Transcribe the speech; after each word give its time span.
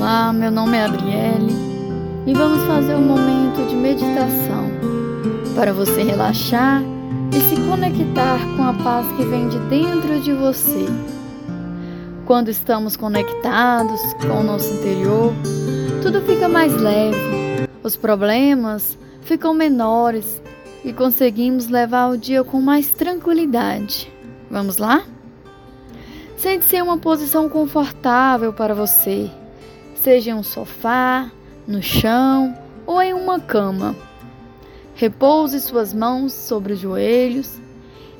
Olá, 0.00 0.32
meu 0.32 0.50
nome 0.50 0.78
é 0.78 0.84
Adriele 0.84 1.52
e 2.26 2.32
vamos 2.32 2.64
fazer 2.64 2.94
um 2.94 3.02
momento 3.02 3.68
de 3.68 3.76
meditação 3.76 4.70
para 5.54 5.74
você 5.74 6.02
relaxar 6.02 6.82
e 7.30 7.38
se 7.38 7.60
conectar 7.68 8.38
com 8.56 8.64
a 8.64 8.72
paz 8.72 9.06
que 9.18 9.24
vem 9.26 9.46
de 9.50 9.58
dentro 9.68 10.18
de 10.22 10.32
você. 10.32 10.86
Quando 12.24 12.48
estamos 12.48 12.96
conectados 12.96 14.00
com 14.14 14.40
o 14.40 14.42
nosso 14.42 14.72
interior, 14.72 15.34
tudo 16.00 16.22
fica 16.22 16.48
mais 16.48 16.74
leve, 16.80 17.68
os 17.82 17.94
problemas 17.94 18.96
ficam 19.20 19.52
menores 19.52 20.40
e 20.82 20.94
conseguimos 20.94 21.68
levar 21.68 22.08
o 22.08 22.16
dia 22.16 22.42
com 22.42 22.58
mais 22.58 22.90
tranquilidade. 22.90 24.10
Vamos 24.50 24.78
lá? 24.78 25.02
Sente-se 26.38 26.76
em 26.76 26.82
uma 26.82 26.96
posição 26.96 27.50
confortável 27.50 28.50
para 28.50 28.74
você 28.74 29.30
seja 30.02 30.30
em 30.30 30.34
um 30.34 30.42
sofá, 30.42 31.30
no 31.66 31.82
chão 31.82 32.56
ou 32.86 33.00
em 33.02 33.12
uma 33.12 33.38
cama. 33.38 33.94
Repouse 34.94 35.60
suas 35.60 35.92
mãos 35.92 36.32
sobre 36.32 36.72
os 36.72 36.80
joelhos 36.80 37.60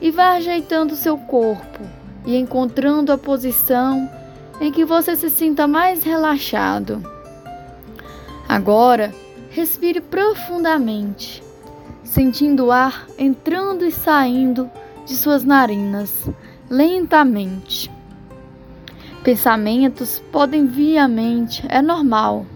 e 0.00 0.10
vá 0.10 0.32
ajeitando 0.32 0.94
seu 0.94 1.16
corpo 1.16 1.80
e 2.26 2.36
encontrando 2.36 3.12
a 3.12 3.18
posição 3.18 4.10
em 4.60 4.70
que 4.70 4.84
você 4.84 5.16
se 5.16 5.30
sinta 5.30 5.66
mais 5.66 6.02
relaxado. 6.02 7.02
Agora, 8.46 9.14
respire 9.50 10.00
profundamente, 10.00 11.42
sentindo 12.04 12.66
o 12.66 12.72
ar 12.72 13.06
entrando 13.18 13.86
e 13.86 13.90
saindo 13.92 14.70
de 15.06 15.16
suas 15.16 15.44
narinas 15.44 16.28
lentamente. 16.68 17.89
Pensamentos 19.22 20.18
podem 20.32 20.66
vir 20.66 20.96
à 20.96 21.06
mente, 21.06 21.62
é 21.68 21.82
normal. 21.82 22.46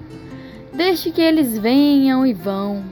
Deixe 0.73 1.11
que 1.11 1.21
eles 1.21 1.59
venham 1.59 2.27
e 2.27 2.33
vão. 2.33 2.83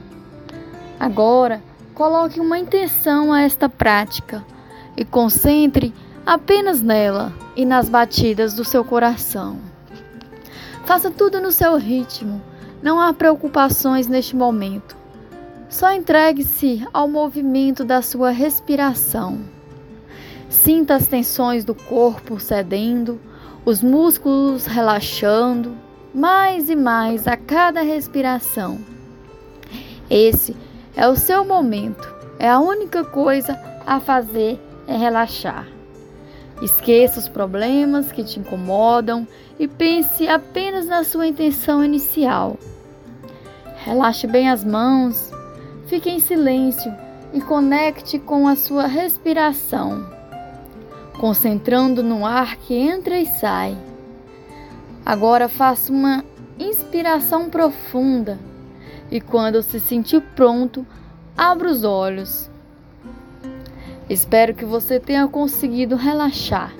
Agora, 0.99 1.59
coloque 1.95 2.39
uma 2.39 2.59
intenção 2.59 3.33
a 3.33 3.41
esta 3.41 3.67
prática 3.67 4.45
e 4.95 5.03
concentre 5.03 5.91
apenas 6.23 6.81
nela 6.81 7.33
e 7.55 7.65
nas 7.65 7.89
batidas 7.89 8.53
do 8.53 8.63
seu 8.63 8.85
coração. 8.85 9.57
Faça 10.85 11.09
tudo 11.09 11.41
no 11.41 11.51
seu 11.51 11.75
ritmo, 11.75 12.39
não 12.79 13.01
há 13.01 13.11
preocupações 13.11 14.07
neste 14.07 14.35
momento. 14.35 14.95
Só 15.67 15.91
entregue-se 15.91 16.87
ao 16.93 17.07
movimento 17.07 17.83
da 17.83 18.03
sua 18.03 18.29
respiração. 18.29 19.39
Sinta 20.47 20.93
as 20.93 21.07
tensões 21.07 21.65
do 21.65 21.73
corpo 21.73 22.39
cedendo 22.39 23.19
os 23.65 23.81
músculos 23.81 24.65
relaxando 24.65 25.75
mais 26.13 26.69
e 26.69 26.75
mais 26.75 27.27
a 27.27 27.37
cada 27.37 27.81
respiração. 27.81 28.79
Esse 30.09 30.55
é 30.95 31.07
o 31.07 31.15
seu 31.15 31.45
momento, 31.45 32.13
é 32.37 32.49
a 32.49 32.59
única 32.59 33.05
coisa 33.05 33.57
a 33.85 33.99
fazer 33.99 34.59
é 34.85 34.97
relaxar. 34.97 35.65
Esqueça 36.61 37.19
os 37.19 37.27
problemas 37.27 38.11
que 38.11 38.23
te 38.23 38.39
incomodam 38.39 39.25
e 39.57 39.67
pense 39.67 40.27
apenas 40.27 40.85
na 40.85 41.03
sua 41.03 41.27
intenção 41.27 41.83
inicial. 41.83 42.57
Relaxe 43.77 44.27
bem 44.27 44.49
as 44.49 44.63
mãos, 44.63 45.31
fique 45.87 46.09
em 46.09 46.19
silêncio 46.19 46.93
e 47.33 47.41
conecte 47.41 48.19
com 48.19 48.47
a 48.47 48.55
sua 48.55 48.87
respiração 48.87 50.22
concentrando 51.19 52.03
no 52.03 52.25
ar 52.25 52.55
que 52.57 52.73
entra 52.73 53.19
e 53.19 53.25
sai. 53.25 53.77
Agora 55.05 55.49
faça 55.49 55.91
uma 55.91 56.23
inspiração 56.59 57.49
profunda 57.49 58.39
e 59.11 59.19
quando 59.19 59.61
se 59.61 59.79
sentir 59.79 60.21
pronto, 60.35 60.85
abra 61.37 61.69
os 61.69 61.83
olhos. 61.83 62.49
Espero 64.09 64.53
que 64.53 64.65
você 64.65 64.99
tenha 64.99 65.27
conseguido 65.27 65.95
relaxar 65.95 66.73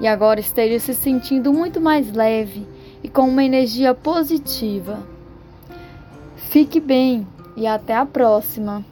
e 0.00 0.06
agora 0.06 0.40
esteja 0.40 0.78
se 0.78 0.94
sentindo 0.94 1.52
muito 1.52 1.80
mais 1.80 2.12
leve 2.12 2.66
e 3.02 3.08
com 3.08 3.28
uma 3.28 3.44
energia 3.44 3.94
positiva. 3.94 4.98
Fique 6.36 6.80
bem 6.80 7.26
e 7.56 7.66
até 7.66 7.94
a 7.94 8.06
próxima! 8.06 8.89